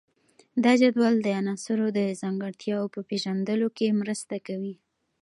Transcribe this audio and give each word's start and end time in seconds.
دا 0.63 0.73
جدول 0.81 1.15
د 1.21 1.27
عناصرو 1.39 1.87
د 1.97 1.99
ځانګړتیاوو 2.21 2.91
په 2.95 2.99
پیژندلو 3.09 3.67
کې 3.77 3.97
مرسته 4.01 4.35
کوي. 4.47 4.75